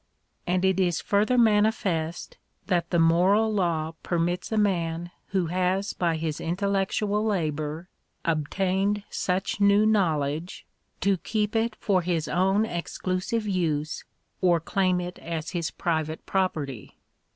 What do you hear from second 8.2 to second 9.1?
obtained